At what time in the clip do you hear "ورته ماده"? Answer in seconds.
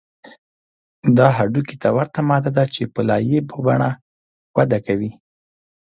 1.97-2.51